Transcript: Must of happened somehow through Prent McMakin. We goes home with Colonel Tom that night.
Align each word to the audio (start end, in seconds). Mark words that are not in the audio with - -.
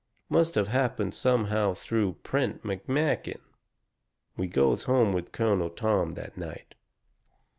Must 0.29 0.57
of 0.57 0.69
happened 0.69 1.13
somehow 1.13 1.75
through 1.75 2.13
Prent 2.23 2.63
McMakin. 2.63 3.37
We 4.35 4.47
goes 4.47 4.85
home 4.85 5.11
with 5.11 5.31
Colonel 5.31 5.69
Tom 5.69 6.13
that 6.15 6.35
night. 6.35 6.73